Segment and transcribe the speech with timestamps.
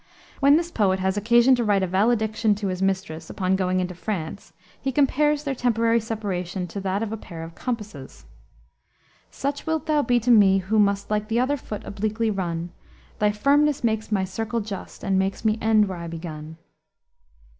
[0.39, 3.93] When this poet has occasion to write a valediction to his mistress upon going into
[3.93, 8.25] France, he compares their temporary separation to that of a pair of compasses:
[9.29, 12.71] "Such wilt thou be to me, who must, Like the other foot obliquely run;
[13.19, 16.57] Thy firmness makes my circle just, And makes me end where I begun."